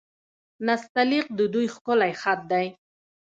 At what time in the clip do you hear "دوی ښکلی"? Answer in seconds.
1.53-2.11